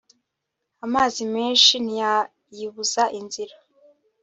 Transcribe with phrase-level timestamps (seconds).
[0.85, 3.55] amazi menshi ntiyayibuza inzira